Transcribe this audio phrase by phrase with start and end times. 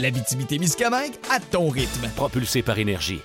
[0.00, 2.08] L'Abitibi-Témiscamingue à ton rythme.
[2.16, 3.20] Propulsé par énergie.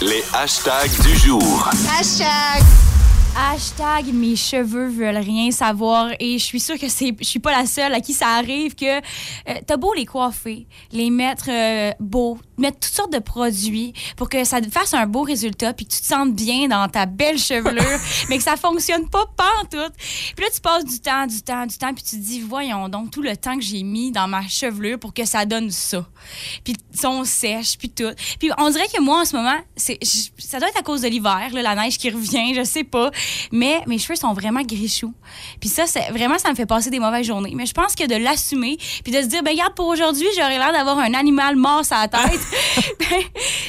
[0.00, 1.70] Les hashtags du jour.
[1.96, 2.89] Hashtag.
[3.36, 7.52] Hashtag mes cheveux veulent rien savoir et je suis sûre que c'est je suis pas
[7.52, 11.92] la seule à qui ça arrive que euh, t'as beau les coiffer, les mettre euh,
[12.00, 15.86] beaux, mettre toutes sortes de produits pour que ça te fasse un beau résultat puis
[15.86, 19.94] que tu te sentes bien dans ta belle chevelure mais que ça fonctionne pas pantoute.
[19.96, 22.88] Puis là tu passes du temps, du temps, du temps puis tu te dis voyons
[22.88, 26.04] donc tout le temps que j'ai mis dans ma chevelure pour que ça donne ça.
[26.64, 28.12] Puis ils sont sèches puis tout.
[28.40, 29.98] Puis on dirait que moi en ce moment c'est
[30.38, 33.10] ça doit être à cause de l'hiver, la neige qui revient, je sais pas,
[33.52, 35.14] mais mes cheveux sont vraiment gris-choux.
[35.60, 37.52] Puis ça c'est vraiment ça me fait passer des mauvaises journées.
[37.54, 40.58] Mais je pense que de l'assumer puis de se dire ben regarde pour aujourd'hui, j'aurais
[40.58, 42.40] l'air d'avoir un animal mort à la tête.
[43.00, 43.22] ben,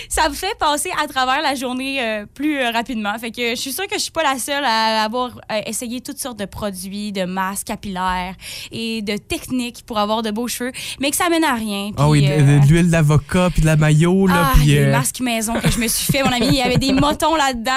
[0.09, 3.17] ça me fait passer à travers la journée euh, plus euh, rapidement.
[3.19, 6.01] Fait que je suis sûre que je suis pas la seule à avoir euh, essayé
[6.01, 8.35] toutes sortes de produits, de masques capillaires
[8.71, 11.91] et de techniques pour avoir de beaux cheveux, mais que ça mène à rien.
[11.97, 14.67] Ah oui, de, de l'huile d'avocat, puis de la maillot, là, ah, puis...
[14.67, 17.35] les masques maison que je me suis fait, mon ami, il y avait des motons
[17.35, 17.71] là-dedans.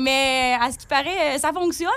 [0.00, 1.88] Mais à ce qui paraît, euh, ça fonctionne.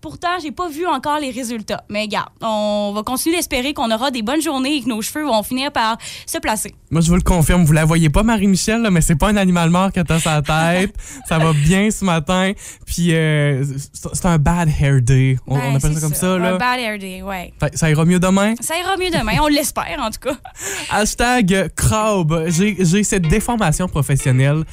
[0.00, 1.84] Pourtant, j'ai pas vu encore les résultats.
[1.88, 5.24] Mais regarde, on va continuer d'espérer qu'on aura des bonnes journées et que nos cheveux
[5.24, 5.96] vont finir par
[6.26, 6.74] se placer.
[6.90, 9.36] Moi, je vous le confirme, vous la voyez pas, Marie-Michel, là, mais c'est pas un
[9.36, 10.94] animal mort t'as sur la tête.
[11.28, 12.52] ça va bien ce matin.
[12.86, 13.64] Puis euh,
[14.12, 15.36] c'est un bad hair day.
[15.46, 16.56] On, on Ben, appelle ça comme ça, Un là.
[16.58, 17.52] bad hair day, ouais.
[17.74, 18.54] Ça ira mieux demain?
[18.60, 20.36] Ça ira mieux demain, on l'espère en tout cas.
[20.90, 22.48] Hashtag crabe.
[22.48, 24.64] J'ai cette déformation professionnelle.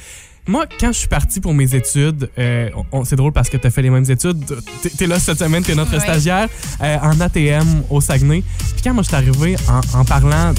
[0.48, 2.68] Moi, quand je suis parti pour mes études, euh,
[3.04, 4.44] c'est drôle parce que tu as fait les mêmes études.
[4.82, 6.00] T'es- T'es là cette semaine, t'es notre Ouais.
[6.00, 6.48] stagiaire
[6.82, 8.42] euh, en ATM au Saguenay.
[8.58, 10.52] Puis quand moi, je suis arrivé en, en parlant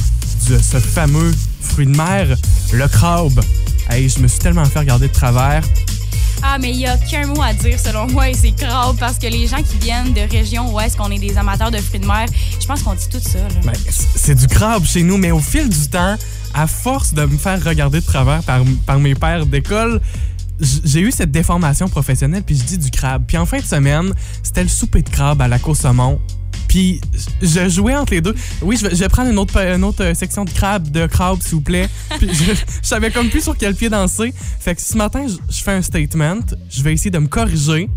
[0.50, 2.38] de ce fameux fruit de mer,
[2.72, 3.42] le crabe,
[3.90, 5.64] hey, je me suis tellement fait regarder de travers.
[6.46, 9.18] Ah, mais il y a qu'un mot à dire selon moi et c'est crabe parce
[9.18, 12.02] que les gens qui viennent de régions où est-ce qu'on est des amateurs de fruits
[12.02, 12.26] de mer,
[12.60, 13.40] je pense qu'on dit tout ça.
[13.64, 13.74] Ben,
[14.16, 16.18] c'est du crabe chez nous, mais au fil du temps,
[16.54, 20.02] à force de me faire regarder de travers par, par mes pères d'école,
[20.60, 23.24] j'ai eu cette déformation professionnelle, puis je dis du crabe.
[23.28, 26.20] Puis en fin de semaine, c'était le souper de crabe à la Saumon.
[26.68, 27.02] Puis
[27.42, 28.36] je jouais entre les deux.
[28.62, 31.56] Oui, je vais, prendre une autre, une autre euh, section de crabe, de crabe, s'il
[31.56, 31.90] vous plaît.
[32.18, 34.34] Puis je, je savais comme plus sur quel pied danser.
[34.60, 36.40] Fait que ce matin, je, je fais un statement.
[36.70, 37.90] Je vais essayer de me corriger.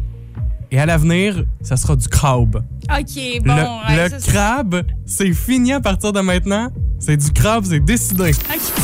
[0.71, 2.63] Et à l'avenir, ça sera du crabe.
[2.91, 3.55] OK, bon.
[3.55, 3.63] le
[3.97, 6.69] ouais, le ça, c'est- crabe, c'est fini à partir de maintenant.
[6.99, 8.33] C'est du crabe, c'est décidé.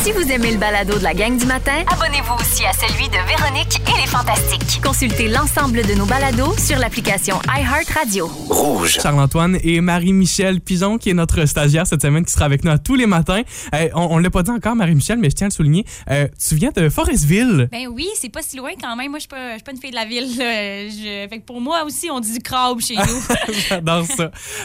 [0.03, 3.13] Si vous aimez le balado de la gang du matin, Abonnez-vous aussi à celui de
[3.27, 4.79] Véronique et les Fantastiques.
[4.83, 8.27] consultez l'ensemble de nos balados sur l'application iHeartRadio.
[8.27, 8.99] Rouge.
[9.01, 12.77] Charles-Antoine et Marie-Michel Pigeon, qui est notre stagiaire cette semaine, qui sera avec nous à
[12.77, 13.41] tous les matins.
[13.73, 15.83] Euh, on on l'a pas dit encore, Marie-Michel, mais je tiens à le souligner.
[16.11, 17.67] Euh, tu viens de Forestville.
[17.71, 19.09] Ben oui, c'est pas si loin quand même.
[19.09, 20.37] Moi, je suis pas, je suis pas une fille de la ville.
[20.37, 20.87] là.
[20.87, 23.01] Je- Fait que pour moi aussi, on dit du crabe chez nous.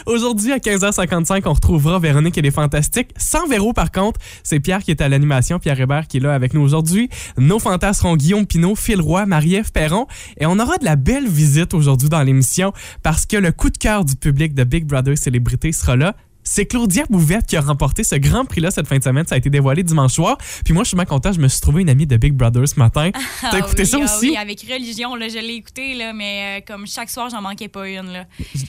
[0.05, 3.09] Aujourd'hui, à 15h55, on retrouvera Véronique et les Fantastiques.
[3.17, 6.33] Sans Véro, par contre, c'est Pierre qui est à l'animation, Pierre Hébert qui est là
[6.33, 7.09] avec nous aujourd'hui.
[7.37, 10.07] Nos fantasmes seront Guillaume Pinot, Phil Roy, Marie-Ève Perron.
[10.37, 12.73] Et on aura de la belle visite aujourd'hui dans l'émission
[13.03, 16.15] parce que le coup de cœur du public de Big Brother Célébrité sera là.
[16.43, 19.27] C'est Claudia Bouvette qui a remporté ce grand prix-là cette fin de semaine.
[19.27, 20.37] Ça a été dévoilé dimanche soir.
[20.65, 21.31] Puis moi, je suis bien content.
[21.31, 23.11] Je me suis trouvé une amie de Big Brother ce matin.
[23.41, 24.29] T'as Ah écouté oui, ça ah aussi?
[24.31, 27.67] oui, avec religion, là, je l'ai écouté, là, mais euh, comme chaque soir, j'en manquais
[27.67, 28.07] pas une.
[28.11, 28.25] Là.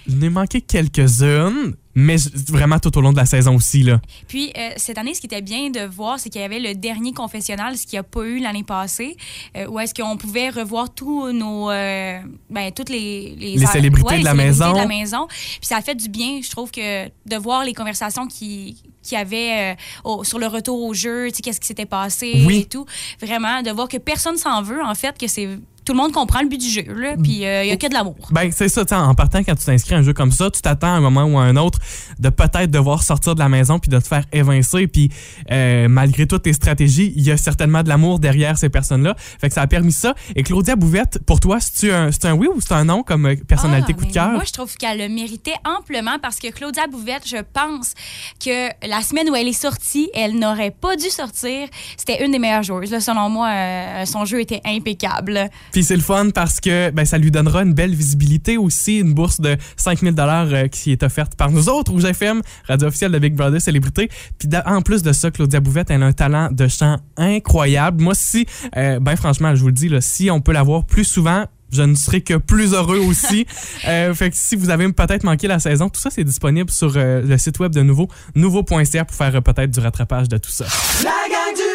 [0.07, 2.17] Je n'ai manqué quelques-unes, mais
[2.49, 3.83] vraiment tout au long de la saison aussi.
[3.83, 4.01] Là.
[4.29, 6.75] Puis, euh, cette année, ce qui était bien de voir, c'est qu'il y avait le
[6.75, 9.17] dernier confessionnal, ce qu'il n'y a pas eu l'année passée,
[9.57, 11.71] euh, où est-ce qu'on pouvait revoir tous nos.
[11.71, 13.35] euh, ben, toutes les.
[13.37, 14.73] Les célébrités de la les célébrités maison.
[14.73, 15.27] de la maison.
[15.29, 19.17] Puis, ça a fait du bien, je trouve, que de voir les conversations qui qu'il
[19.17, 22.59] y avait euh, sur le retour au jeu, tu sais, qu'est-ce qui s'était passé Oui.
[22.59, 22.85] et tout.
[23.21, 25.49] Vraiment, de voir que personne s'en veut, en fait, que c'est
[25.91, 27.89] tout le monde comprend le but du jeu, là, puis euh, il y a que
[27.89, 28.15] de l'amour.
[28.31, 30.87] Ben, c'est ça, en partant, quand tu t'inscris à un jeu comme ça, tu t'attends
[30.95, 31.81] à un moment ou à un autre
[32.21, 34.87] de peut-être devoir sortir de la maison puis de te faire évincer.
[34.87, 35.11] Puis,
[35.51, 39.17] euh, malgré toutes tes stratégies, il y a certainement de l'amour derrière ces personnes-là.
[39.19, 40.15] Fait que ça a permis ça.
[40.37, 43.35] Et Claudia Bouvette, pour toi, c'est un, un oui ou c'est un non comme euh,
[43.49, 44.31] personnalité Ah, coup de cœur?
[44.31, 47.95] Moi, je trouve qu'elle le méritait amplement parce que Claudia Bouvette, je pense
[48.39, 51.67] que la semaine où elle est sortie, elle n'aurait pas dû sortir.
[51.97, 52.93] C'était une des meilleures joueuses.
[52.93, 53.01] là.
[53.01, 55.51] selon moi, euh, son jeu était impeccable.
[55.81, 59.15] Puis c'est le fun parce que ben, ça lui donnera une belle visibilité aussi, une
[59.15, 63.13] bourse de 5000 dollars euh, qui est offerte par nous autres, Rouge FM, radio officielle
[63.13, 64.11] de Big Brother Célébrité.
[64.39, 68.03] Puis en plus de ça, Claudia Bouvette, elle a un talent de chant incroyable.
[68.03, 68.45] Moi, si,
[68.77, 71.83] euh, ben franchement, je vous le dis, là, si on peut l'avoir plus souvent, je
[71.83, 73.47] ne serai que plus heureux aussi.
[73.89, 76.93] Euh, fait que si vous avez peut-être manqué la saison, tout ça, c'est disponible sur
[76.97, 80.51] euh, le site web de Nouveau, nouveau.ca pour faire euh, peut-être du rattrapage de tout
[80.51, 80.67] ça.
[81.03, 81.70] La gang du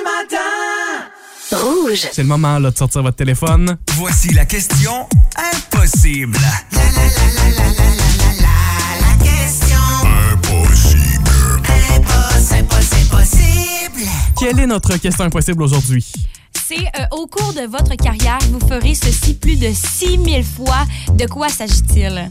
[1.52, 2.08] Rouge.
[2.12, 3.78] C'est le moment là, de sortir votre téléphone.
[3.96, 5.08] Voici la question
[5.54, 6.38] impossible.
[14.38, 16.06] Quelle est notre question impossible aujourd'hui?
[16.68, 20.86] C'est euh, au cours de votre carrière, vous ferez ceci plus de 6000 fois.
[21.14, 22.28] De quoi s'agit-il?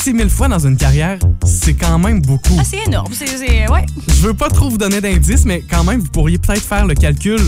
[0.00, 2.56] 6000 fois dans une carrière, c'est quand même beaucoup.
[2.58, 3.12] Ah, c'est énorme.
[3.12, 3.26] C'est,
[3.70, 3.84] ouais.
[4.08, 6.94] Je veux pas trop vous donner d'indices, mais quand même, vous pourriez peut-être faire le
[6.94, 7.40] calcul.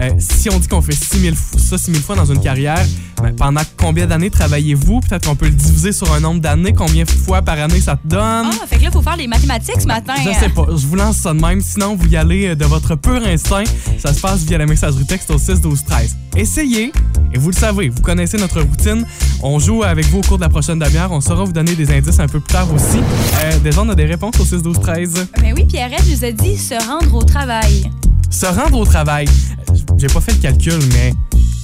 [0.00, 2.84] Euh, si on dit qu'on fait 6000 f- ça 6000 fois dans une carrière,
[3.22, 5.00] ben, pendant combien d'années travaillez-vous?
[5.00, 6.72] Peut-être qu'on peut le diviser sur un nombre d'années.
[6.72, 8.20] Combien de fois par année ça te donne?
[8.50, 10.14] Ah, fait que là, il faut faire les mathématiques ce matin.
[10.24, 11.60] Je sais pas, je vous lance ça de même.
[11.60, 13.64] Sinon, vous y allez euh, de votre pur instinct.
[13.98, 16.16] Ça se passe via la messagerie texte au 6 12 13.
[16.36, 16.92] Essayez,
[17.32, 19.04] et vous le savez, vous connaissez notre routine.
[19.42, 21.12] On joue avec vous au cours de la prochaine demi-heure.
[21.12, 22.98] On saura vous donner des indices un peu plus tard aussi.
[23.44, 25.26] Euh, déjà, on a des réponses au 6 12 13.
[25.42, 27.90] Mais oui, Pierrette nous a dit se rendre au travail.
[28.30, 29.26] Se rendre au travail.
[29.70, 31.14] Euh, J'ai pas fait le calcul, mais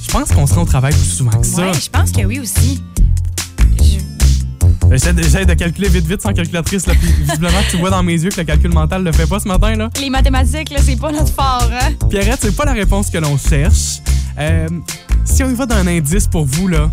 [0.07, 1.63] je pense qu'on se rend au travail plus souvent que ça.
[1.67, 2.83] Ouais, je pense que oui aussi.
[3.79, 3.97] Je-
[4.91, 6.87] J'essaie de, de calculer vite, vite sans calculatrice.
[6.87, 9.41] Là, puis visiblement, tu vois dans mes yeux que le calcul mental le fait pas
[9.41, 9.75] ce matin.
[9.75, 9.91] là.
[10.01, 11.93] Les mathématiques, là, c'est pas notre fort, hein?
[12.09, 13.99] Pierrette, c'est pas la réponse que l'on cherche.
[14.39, 14.69] Euh,
[15.26, 16.90] si on y va d'un indice pour vous, là,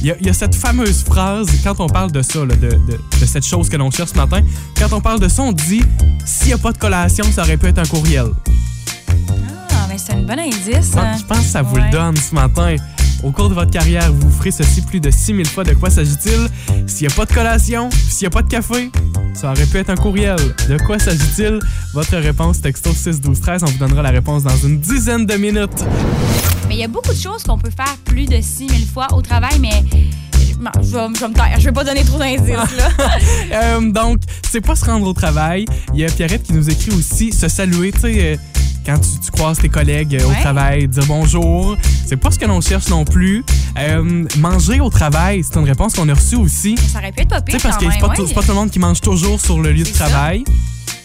[0.00, 2.54] il y, a- il y a cette fameuse phrase, quand on parle de ça, là,
[2.56, 4.40] de, de- de cette chose que l'on cherche ce matin,
[4.78, 5.82] quand on parle de ça, on dit
[6.24, 8.26] s'il n'y a pas de collation, ça aurait pu être un courriel.
[9.70, 10.90] Ah, mais c'est un bon indice.
[10.92, 11.16] Bon, hein.
[11.18, 11.84] je pense que ça vous Ouais.
[11.84, 12.76] le donne ce matin.
[13.22, 15.64] Au cours de votre carrière, vous ferez ceci plus de 6000 fois.
[15.64, 16.48] De quoi s'agit-il?
[16.86, 18.90] S'il n'y a pas de collation, s'il n'y a pas de café,
[19.34, 20.36] ça aurait pu être un courriel.
[20.68, 21.58] De quoi s'agit-il?
[21.92, 23.62] Votre réponse, texto 6 12 13.
[23.64, 25.84] On vous donnera la réponse dans une dizaine de minutes.
[26.68, 29.20] Mais il y a beaucoup de choses qu'on peut faire plus de 6000 fois au
[29.20, 29.82] travail, mais
[30.32, 31.58] je vais, je vais me taire.
[31.58, 32.64] Je vais pas donner trop d'indices, là.
[33.52, 34.20] Euh, donc,
[34.50, 35.66] c'est pas se rendre au travail.
[35.92, 38.36] Il y a Pierrette qui nous écrit aussi se saluer, tu sais, euh,
[38.84, 40.40] quand tu, tu croises tes collègues euh, au Ouais.
[40.40, 41.76] travail, dire bonjour.
[42.06, 43.44] C'est pas ce que l'on cherche non plus.
[43.78, 46.76] Euh, manger au travail, c'est une réponse qu'on a reçue aussi.
[46.92, 48.32] Ça aurait pu être pas Tu pire sais, parce que c'est pas, ouais.
[48.34, 50.06] pas tout le monde qui mange toujours sur le lieu de ça.
[50.06, 50.44] travail.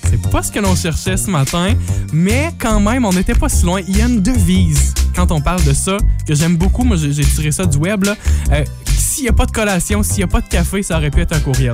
[0.09, 1.73] C'est pas ce que l'on cherchait ce matin,
[2.11, 3.79] mais quand même, on n'était pas si loin.
[3.87, 5.97] Il y a une devise quand on parle de ça
[6.27, 6.83] que j'aime beaucoup.
[6.83, 8.05] Moi, j'ai tiré ça du web.
[8.51, 8.65] Euh,
[8.97, 11.21] s'il n'y a pas de collation, s'il n'y a pas de café, ça aurait pu
[11.21, 11.73] être un courriel.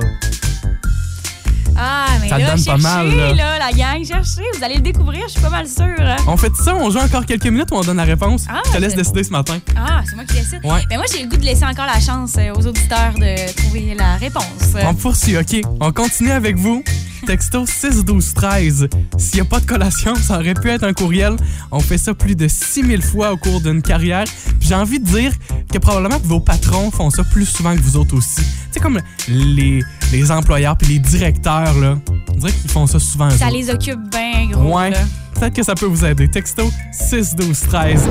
[1.78, 3.34] Ah, mais Ça là, donne pas mal, là.
[3.34, 4.42] là, la gang, cherchez.
[4.56, 5.84] Vous allez le découvrir, je suis pas mal sûre.
[6.26, 8.44] On fait ça, on joue encore quelques minutes ou on donne la réponse?
[8.48, 9.58] Ah, Je te laisse c'est- décider ce matin.
[9.76, 10.60] Ah, c'est moi qui décide.
[10.64, 10.82] Ouais.
[10.88, 13.94] Ben moi, j'ai le goût de laisser encore la chance euh, aux auditeurs de trouver
[13.94, 14.44] la réponse.
[14.84, 15.60] On poursuit, OK.
[15.80, 16.82] On continue avec vous.
[17.26, 18.88] Texto 6 12 13.
[19.18, 21.34] S'il n'y a pas de collation, ça aurait pu être un courriel.
[21.72, 24.24] On fait ça plus de 6000 fois au cours d'une carrière.
[24.60, 25.32] Puis j'ai envie de dire
[25.72, 28.42] que probablement que vos patrons font ça plus souvent que vous autres aussi.
[28.70, 31.98] Sais, comme les, les employeurs puis les directeurs, là.
[32.30, 33.30] On dirait qu'ils font ça souvent.
[33.30, 34.76] Ça les occupe bien gros.
[34.76, 34.92] Ouais.
[35.38, 36.28] Peut-être que ça peut vous aider.
[36.28, 38.08] Texto 6 12 13.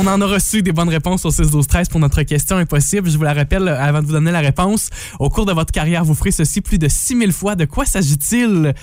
[0.00, 3.10] On en a reçu des bonnes réponses au 6 12 13 pour notre question impossible.
[3.10, 4.90] Je vous la rappelle euh, avant de vous donner la réponse.
[5.18, 7.56] Au cours de votre carrière, vous ferez ceci plus de 6000 fois.
[7.56, 8.74] De quoi s'agit-il?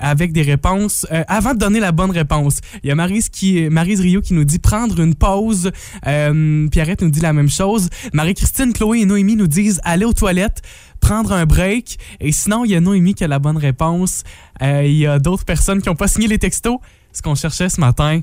[0.00, 1.06] Avec des réponses.
[1.10, 4.32] Euh, avant de donner la bonne réponse, il y a Marise, qui, Maryse Rio qui
[4.32, 5.72] nous dit prendre une pause.
[6.06, 7.88] Euh, Pierrette nous dit la même chose.
[8.12, 10.62] Marie-Christine, Chloé et Noémie nous disent aller aux toilettes
[11.00, 11.98] prendre un break.
[12.20, 14.24] Et sinon, il y a Noémie qui a la bonne réponse.
[14.62, 16.78] Euh, il y a d'autres personnes qui n'ont pas signé les textos.
[17.12, 18.20] Ce qu'on cherchait ce matin.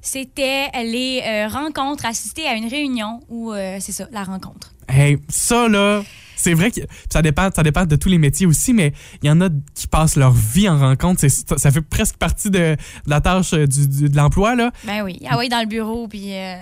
[0.00, 4.72] C'était les euh, rencontres, assister à une réunion ou euh, c'est ça, la rencontre.
[4.88, 6.02] Hey, ça là,
[6.34, 6.80] c'est vrai que
[7.12, 9.86] ça dépend, ça dépend de tous les métiers aussi, mais il y en a qui
[9.86, 11.20] passent leur vie en rencontre.
[11.20, 12.76] C'est- Ça fait presque partie de, de
[13.06, 14.70] la tâche euh, du, du- de l'emploi là.
[14.84, 16.54] Ben oui, ah oui, dans le bureau, puis euh,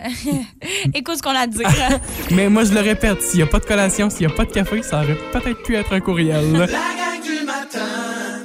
[0.95, 1.69] écoute ce qu'on a à dire.
[2.33, 4.45] Mais moi je le répète, s'il n'y a pas de collation, s'il n'y a pas
[4.45, 6.53] de café, ça aurait peut-être pu être un courriel.
[6.53, 7.87] La gang du matin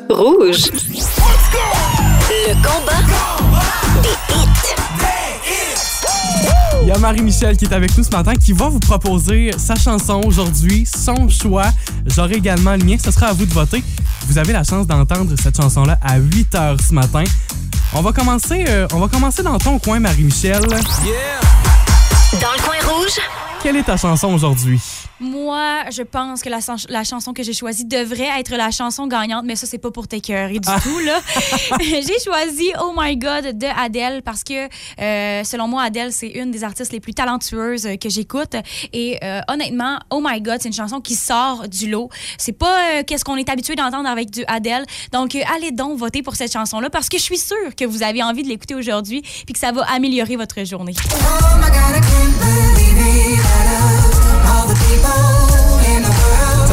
[0.10, 0.70] Rouge.
[2.48, 3.81] Le combat des hits.
[6.82, 9.76] Il y a Marie-Michel qui est avec nous ce matin, qui va vous proposer sa
[9.76, 11.68] chanson aujourd'hui, son choix.
[12.06, 12.98] J'aurai également le mien.
[13.04, 13.84] Ce sera à vous de voter.
[14.28, 17.24] Vous avez la chance d'entendre cette chanson-là à 8 h ce matin.
[17.94, 20.62] On va commencer, euh, on va commencer dans ton coin, Marie-Michel.
[20.62, 23.20] Dans le coin rouge,
[23.62, 24.82] Quelle est ta chanson aujourd'hui?
[25.22, 29.06] Moi, je pense que la, chan- la chanson que j'ai choisie devrait être la chanson
[29.06, 31.20] gagnante, mais ça, c'est pas pour t'écœurer du tout, là.
[31.80, 34.68] j'ai choisi Oh My God de Adele parce que,
[35.00, 38.56] euh, selon moi, Adele, c'est une des artistes les plus talentueuses que j'écoute.
[38.94, 42.10] Et euh, honnêtement, Oh My God, c'est une chanson qui sort du lot.
[42.40, 44.86] C'est pas euh, qu'est-ce qu'on est habitué d'entendre avec du Adele.
[45.12, 48.02] Donc, euh, allez donc voter pour cette chanson-là parce que je suis sûre que vous
[48.02, 50.94] avez envie de l'écouter aujourd'hui puis que ça va améliorer votre journée.
[50.94, 52.61] Ça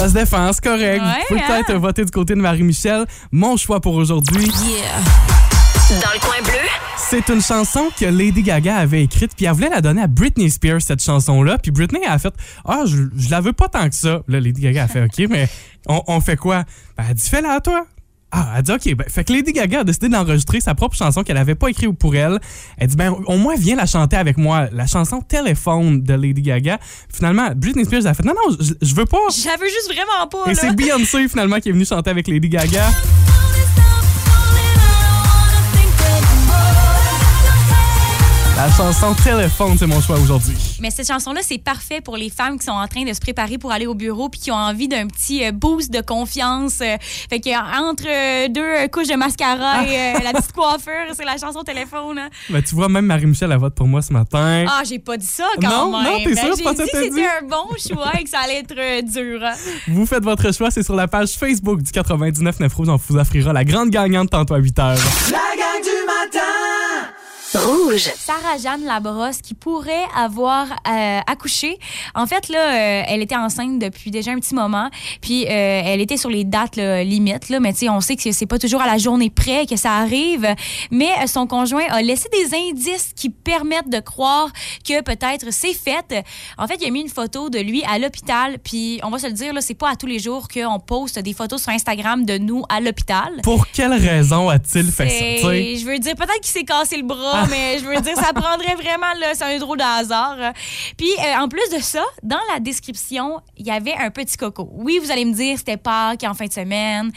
[0.09, 1.03] se défend, c'est correct.
[1.03, 1.63] Ouais, vous pouvez hein?
[1.65, 3.05] peut-être voter du côté de Marie-Michel.
[3.33, 4.51] Mon choix pour aujourd'hui,
[5.91, 9.71] dans le coin bleu, c'est une chanson que Lady Gaga avait écrite, puis elle voulait
[9.71, 11.57] la donner à Britney Spears, cette chanson-là.
[11.59, 12.35] Puis Britney a fait
[12.67, 14.21] Ah, je, je la veux pas tant que ça.
[14.29, 15.49] Là, Lady Gaga a fait OK, mais
[15.87, 16.65] on, on fait quoi?
[16.97, 17.87] Ben, elle dit Fais-la à toi.
[18.31, 18.95] Ah, elle dit OK.
[18.95, 21.97] Ben, fait que Lady Gaga a décidé d'enregistrer sa propre chanson qu'elle avait pas écrite
[21.99, 22.39] pour elle.
[22.77, 24.69] Elle dit Ben, au moins, viens la chanter avec moi.
[24.73, 26.79] La chanson Téléphone de Lady Gaga.
[27.13, 29.19] Finalement, Britney Spears a fait Non, non, je, je veux pas.
[29.29, 32.91] Veux juste vraiment pas, Et c'est Beyoncé finalement qui est venue chanter avec Lady Gaga.
[38.59, 40.57] La chanson Téléphone, c'est mon choix aujourd'hui.
[40.81, 43.57] Mais cette chanson-là, c'est parfait pour les femmes qui sont en train de se préparer
[43.57, 46.81] pour aller au bureau puis qui ont envie d'un petit euh, boost de confiance.
[46.81, 46.97] Euh,
[47.31, 51.37] Fait que euh, entre deux couches de mascara et euh, la petite coiffure, c'est la
[51.39, 52.19] chanson téléphone.
[52.19, 52.29] hein.
[52.51, 54.67] Ben, tu vois, même Marie-Michel, elle vote pour moi ce matin.
[54.69, 56.13] Ah, j'ai pas dit ça quand Non, même.
[56.13, 57.15] non, t'es Ben, sûre, J'ai pas ça dit t'as que dit?
[57.15, 59.41] c'était un bon choix et que ça allait être dur.
[59.45, 59.55] hein.
[59.87, 62.89] Vous faites votre choix, c'est sur la page Facebook du 99.9 Rouge.
[62.89, 64.81] On vous offrira la grande gagnante tantôt à 8h.
[65.31, 65.98] La gang du
[67.89, 71.79] rouge, Sarah-Jeanne Labrosse qui pourrait avoir euh, accouché.
[72.15, 74.91] En fait, là, euh, elle était enceinte depuis déjà un petit moment.
[75.21, 77.49] Puis, euh, elle était sur les dates là, limites.
[77.49, 79.77] Là, mais tu sais, on sait que c'est pas toujours à la journée près que
[79.77, 80.47] ça arrive.
[80.91, 84.51] Mais euh, son conjoint a laissé des indices qui permettent de croire
[84.87, 86.25] que peut-être c'est fait.
[86.57, 88.59] En fait, il a mis une photo de lui à l'hôpital.
[88.63, 91.19] Puis, on va se le dire, là, c'est pas à tous les jours qu'on poste
[91.19, 93.41] des photos sur Instagram de nous à l'hôpital.
[93.43, 95.53] Pour quelle raison a-t-il fait ça?
[95.53, 98.75] Je veux dire, peut-être qu'il s'est cassé le bras, mais je veux dire, ça prendrait
[98.75, 100.37] vraiment, là, c'est un drôle de hasard.
[100.97, 104.69] Puis, euh, en plus de ça, dans la description, il y avait un petit coco.
[104.73, 107.11] Oui, vous allez me dire, c'était Pâques en fin de semaine,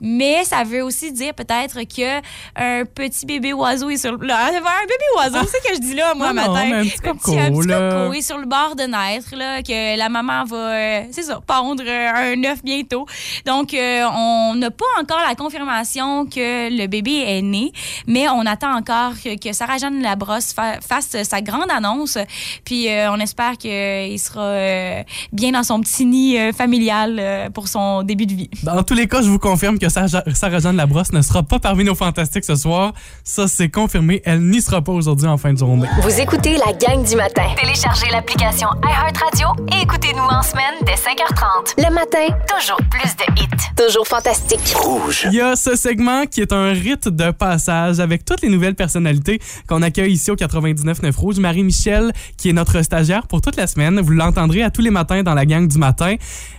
[0.00, 2.18] mais ça veut aussi dire peut-être que
[2.56, 4.26] un petit bébé oiseau est sur le...
[4.26, 6.72] là, un bébé oiseau, c'est ce que je dis là, moi, Non, non, matin.
[6.78, 7.90] un petit coco, un petit là.
[7.90, 11.40] coco est sur le bord de naître, là, que la maman va, euh, c'est ça,
[11.46, 13.06] pondre euh, un œuf bientôt.
[13.46, 17.72] Donc, euh, on n'a pas encore la confirmation que le bébé est né,
[18.06, 22.16] mais on attend encore que, que Sarah-Jeanne Labrosse fa- fasse sa grande annonce.
[22.64, 27.50] Puis, euh, on espère qu'il sera euh, bien dans son petit nid euh, familial euh,
[27.50, 28.50] pour son début de vie.
[28.62, 31.84] Dans tous les cas, je vous confirme que Sarah- Sarah-Jeanne Labrosse ne sera pas parmi
[31.84, 32.92] nos fantastiques ce soir.
[33.24, 34.22] Ça, c'est confirmé.
[34.24, 35.88] Elle n'y sera pas aujourd'hui en fin de journée.
[36.02, 37.44] vous écoutez la gang du matin.
[37.60, 41.74] Téléchargez l'application iHeartRadio et écoutez-nous en semaine dès 5h30.
[41.86, 43.46] Le matin, toujours plus de hits.
[43.76, 44.60] Toujours fantastique.
[44.76, 45.26] Rouge.
[45.26, 48.74] Il y a ce segment qui est un rite de passage avec toutes les nouvelles
[48.74, 51.38] personnalités qu'on accueille ici au 99.9 Rouge.
[51.38, 54.00] Marie-Michel, qui est notre stagiaire pour toute la semaine.
[54.00, 56.16] Vous l'entendrez à tous les matins dans la gang du matin.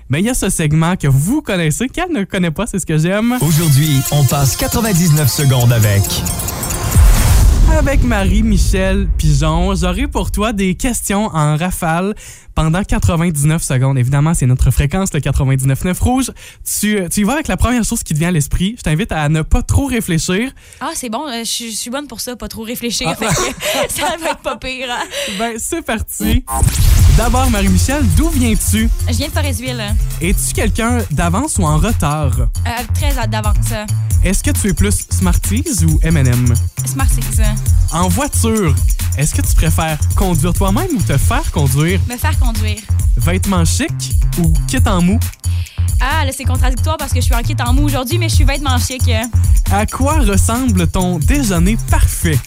[0.09, 2.85] Mais il y a ce segment que vous connaissez, qu'elle ne connaît pas, c'est ce
[2.85, 3.37] que j'aime.
[3.41, 6.03] Aujourd'hui, on passe 99 secondes avec.
[7.77, 12.13] Avec Marie-Michel Pigeon, j'aurai pour toi des questions en rafale
[12.53, 13.97] pendant 99 secondes.
[13.97, 16.31] Évidemment, c'est notre fréquence, le 99.9 rouge.
[16.65, 18.75] Tu, tu y vas avec la première chose qui te vient à l'esprit.
[18.77, 20.51] Je t'invite à ne pas trop réfléchir.
[20.81, 23.07] Ah, c'est bon, euh, je suis- je suis bonne pour ça, pas trop réfléchir.
[23.09, 23.15] Ah.
[23.15, 24.87] fait que ça va être pas pire.
[24.91, 25.03] hein.
[25.37, 26.43] Ben, c'est parti.
[27.19, 28.89] D'abord, Marie-Michel, d'où viens-tu?
[29.09, 29.83] Je viens de Forestville.
[30.21, 32.31] Es-tu quelqu'un d'avance ou en retard?
[32.39, 32.47] Euh,
[32.93, 33.73] très à- d'avance.
[34.23, 36.53] Est-ce que tu es plus Smarties ou M&M?
[36.85, 37.41] Smarties.
[37.91, 38.73] En voiture,
[39.17, 41.99] est-ce que tu préfères conduire toi-même ou te faire conduire?
[42.09, 42.79] Me faire conduire.
[43.17, 43.91] Vêtements chic
[44.41, 45.19] ou kit en mou?
[45.99, 48.35] Ah, là, c'est contradictoire parce que je suis en kit en mou aujourd'hui, mais je
[48.35, 49.11] suis vêtement chic.
[49.69, 52.39] À quoi ressemble ton déjeuner parfait?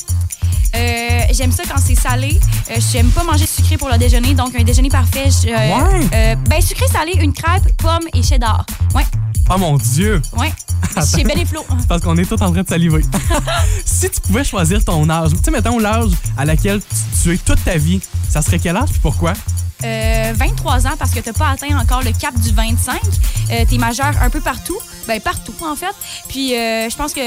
[0.75, 2.39] Euh, j'aime ça quand c'est salé.
[2.71, 5.29] Euh, j'aime pas manger sucré pour le déjeuner, donc un déjeuner parfait.
[5.31, 6.09] je- euh, Ouais.
[6.15, 8.65] euh, ben, sucré, salé, une crêpe, pomme et cheddar.
[8.95, 9.05] Ouais,
[9.51, 10.23] Oh mon Dieu!
[10.39, 10.53] ouais.
[11.17, 11.65] Chez Ben et Flo.
[11.79, 13.03] C'est parce qu'on est tous en train de saliver.
[13.85, 17.37] si tu pouvais choisir ton âge, tu sais, mettons l'âge à laquelle tu, tu es
[17.39, 19.33] toute ta vie, ça serait quel âge puis pourquoi?
[19.85, 23.01] Euh, 23 ans parce que t'as pas atteint encore le cap du 25.
[23.51, 24.79] Euh, T'es majeur un peu partout.
[25.09, 25.95] Ben, partout, en fait.
[26.29, 27.21] Puis, euh, je pense que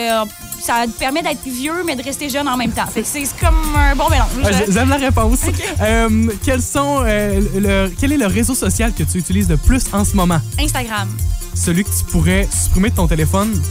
[0.62, 2.86] ça te permet d'être vieux, mais de rester jeune en même temps.
[3.04, 4.30] C'est comme un bon mélange.
[4.44, 5.40] Ah, J'aime la réponse.
[5.82, 9.84] Euh, quels sont, euh, le- quel est le réseau social que tu utilises le plus
[9.94, 10.40] en ce moment?
[10.60, 11.10] Instagram.
[11.54, 13.62] Celui que tu pourrais supprimer de ton téléphone?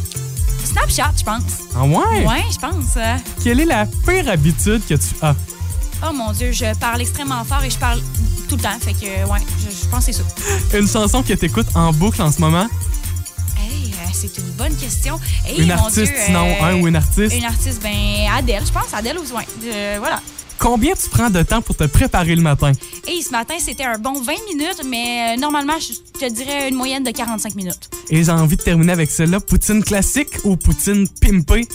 [0.64, 1.42] Snapchat, je pense.
[1.76, 2.26] Ah ouais?
[2.26, 2.96] Ouais, je pense.
[2.96, 3.16] euh.
[3.42, 5.34] Quelle est la pire habitude que tu as?
[6.06, 8.00] Oh mon Dieu, je parle extrêmement fort et je parle
[8.48, 8.78] tout le temps.
[8.80, 10.22] Fait que, ouais, je, je pense que c'est
[10.70, 10.78] ça.
[10.78, 12.66] Une chanson que tu écoutes en boucle en ce moment?
[14.14, 15.18] Euh, c'est une bonne question.
[15.58, 17.34] Une artiste, Dieu, sinon, euh, un ou une artiste?
[17.36, 17.92] Une artiste, ben,
[18.36, 18.92] Adèle, je pense.
[18.94, 19.42] Adèle aux soins.
[19.64, 20.20] Euh, voilà.
[20.58, 22.72] Combien tu prends de temps pour te préparer le matin?
[23.08, 26.76] Et ce matin, c'était un bon 20 minutes, mais euh, normalement, je te dirais une
[26.76, 27.90] moyenne de 45 minutes.
[28.08, 29.40] Et j'ai envie de terminer avec celle-là.
[29.40, 31.66] Poutine classique ou poutine pimpée?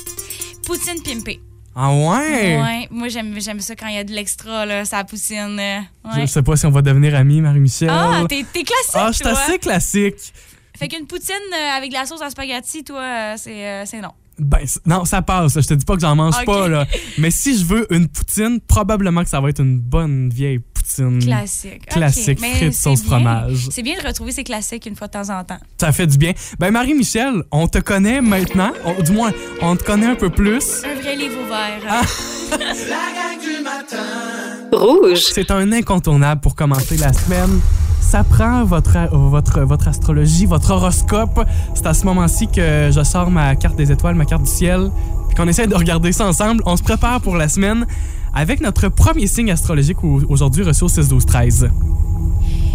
[0.66, 1.42] Poutine pimpée.
[1.76, 2.58] Ah ouais?
[2.62, 5.58] Ouais, moi, j'aime j'aime ça quand il y a de l'extra, là, ça poutine.
[5.60, 5.80] euh,
[6.16, 6.28] Je ouais.
[6.28, 7.90] sais pas si on va devenir amis, Marie-Michel.
[7.92, 10.34] Ah, t'es classique, Ah, je suis assez classique.
[10.80, 14.00] Fait qu'une poutine euh, avec de la sauce à spaghetti, toi, euh, c'est euh, c'est
[14.00, 14.12] non.
[14.40, 15.60] Ben, non, ça passe.
[15.60, 16.86] Je te dis pas que j'en mange pas, là.
[17.18, 21.20] Mais si je veux une poutine, probablement que ça va être une bonne vieille poutine.
[21.22, 21.86] Classique.
[21.88, 23.10] Classique, mais frites, c'est sauce, bien.
[23.12, 23.68] fromage.
[23.70, 25.60] C'est bien de retrouver ces classiques une fois de temps en temps.
[25.80, 26.32] Ça fait du bien.
[26.58, 28.72] Ben, Marie-Michel, on te connaît maintenant.
[28.86, 29.32] On- du moins,
[29.62, 30.84] on te connaît un peu plus.
[30.86, 31.82] Un vrai livre ouvert.
[31.88, 32.02] Ah.
[32.58, 34.49] La gang du matin.
[35.34, 37.60] C'est un incontournable pour commencer la semaine.
[38.02, 41.46] Ça prend votre, votre, votre astrologie, votre horoscope.
[41.76, 44.90] C'est à ce moment-ci que je sors ma carte des étoiles, ma carte du ciel,
[45.28, 46.64] puis qu'on essaie de regarder ça ensemble.
[46.66, 47.86] On se prépare pour la semaine
[48.34, 51.70] avec notre premier signe astrologique au- aujourd'hui reçu au 6 12 13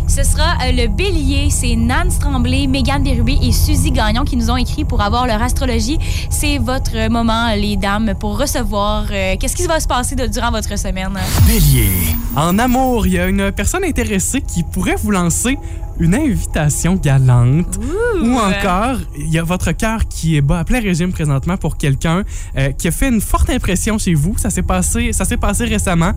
[0.06, 1.48] Ce sera euh, le bélier.
[1.50, 5.42] C'est Nance Tremblay, Mégane Bérubé et Suzy Gagnon qui nous ont écrit pour avoir leur
[5.42, 5.98] astrologie.
[6.30, 10.50] C'est votre moment, les dames, pour recevoir euh, qu'est-ce qui va se passer de- durant
[10.50, 11.18] votre semaine?
[11.46, 11.90] Bélier.
[12.36, 15.58] En amour, il y a une personne intéressée qui pourrait vous lancer
[15.98, 17.78] une invitation galante.
[18.22, 21.76] Ou encore, il y a votre cœur qui est bas à plein régime présentement pour
[21.76, 22.22] quelqu'un
[22.58, 24.36] euh, qui a fait une forte impression chez vous.
[24.38, 26.12] Ça s'est passé, ça s'est passé récemment.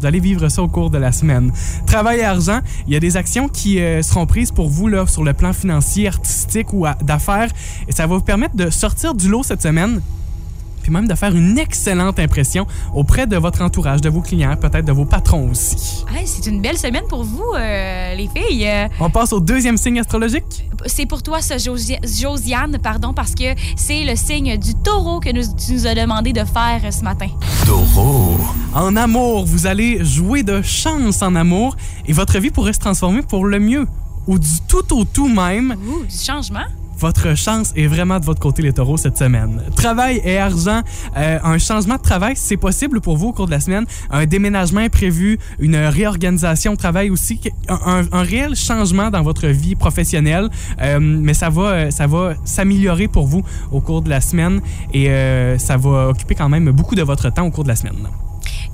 [0.00, 1.52] Vous allez vivre ça au cours de la semaine.
[1.86, 5.06] Travail et argent, il y a des actions qui euh, seront prises pour vous là,
[5.06, 7.48] sur le plan financier, artistique ou d'affaires.
[7.88, 10.00] Et ça va vous permettre de sortir du lot cette semaine
[10.86, 12.64] puis même de faire une excellente impression
[12.94, 16.04] auprès de votre entourage, de vos clients, peut-être de vos patrons aussi.
[16.14, 18.68] Hey, c'est une belle semaine pour vous, euh, les filles.
[18.68, 20.64] Euh, On passe au deuxième signe astrologique?
[20.86, 23.42] c'est pour toi, ce Josi- Josiane, pardon, parce que
[23.74, 27.02] c'est le signe du taureau que nous- tu nous as demandé de faire euh, ce
[27.02, 27.26] matin.
[27.66, 28.36] Taureau.
[28.72, 31.74] En amour, vous allez jouer de chance en amour
[32.06, 33.88] et votre vie pourrait se transformer pour le mieux
[34.28, 35.74] ou du tout au tout même.
[35.88, 36.66] Ouh, du changement.
[36.98, 39.62] Votre chance est vraiment de votre côté, les taureaux, cette semaine.
[39.76, 40.80] Travail et argent,
[41.16, 43.84] euh, un changement de travail, c'est possible pour vous au cours de la semaine.
[44.10, 49.46] Un déménagement prévu, une réorganisation de travail aussi, un, un- un réel changement dans votre
[49.48, 50.48] vie professionnelle.
[50.80, 54.60] Euh, mais ça va, euh, ça va s'améliorer pour vous au cours de la semaine
[54.92, 57.76] et euh, ça va occuper quand même beaucoup de votre temps au cours de la
[57.76, 57.96] semaine.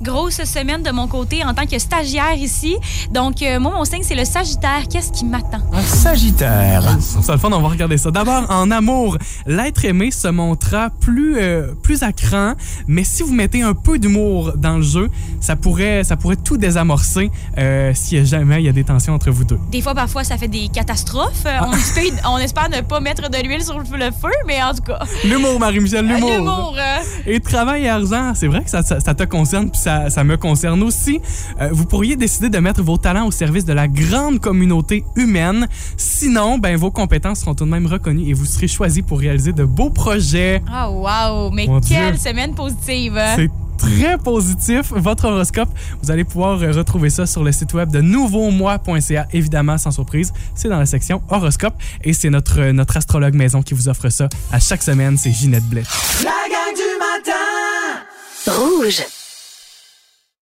[0.03, 2.75] Grosse semaine de mon côté en tant que stagiaire ici.
[3.11, 4.83] Donc, euh, moi, mon signe, c'est le Sagittaire.
[4.91, 5.59] Qu'est-ce qui m'attend?
[5.71, 6.83] Un Sagittaire.
[6.99, 8.11] C'est le fun, on va regarder ça.
[8.11, 12.53] D'abord, en amour, l'être aimé se montrera plus, euh, plus à cran,
[12.87, 16.57] mais si vous mettez un peu d'humour dans le jeu, ça pourrait, ça pourrait tout
[16.57, 19.59] désamorcer euh, si jamais il y a des tensions entre vous deux.
[19.71, 21.45] Des fois, parfois, ça fait des catastrophes.
[21.45, 24.31] Euh, On, espère, on espère ne pas mettre de l'huile sur le feu, le feu,
[24.47, 26.29] mais en tout cas, L'humour, Marie-Michel, l'humour.
[26.31, 26.75] l'humour.
[26.77, 29.92] euh, Et travail et argent, c'est vrai que ça, ça- ça te concerne, puis ça,
[30.09, 31.19] ça me concerne aussi.
[31.61, 35.67] Euh, vous pourriez décider de mettre vos talents au service de la grande communauté humaine.
[35.97, 39.53] Sinon, ben, vos compétences seront tout de même reconnues et vous serez choisi pour réaliser
[39.53, 40.61] de beaux projets.
[40.71, 41.51] Ah, wow!
[41.51, 42.29] Mais Mon quelle Dieu.
[42.29, 43.19] semaine positive!
[43.35, 45.67] C'est très positif, votre horoscope.
[46.01, 50.31] Vous allez pouvoir euh, retrouver ça sur le site web de nouveaumois.ca, évidemment, sans surprise.
[50.55, 54.09] C'est dans la section horoscope et c'est notre, euh, notre astrologue maison qui vous offre
[54.09, 55.17] ça à chaque semaine.
[55.17, 55.83] C'est Ginette Blais.
[56.23, 58.61] La gang du matin.
[58.61, 59.03] Rouge.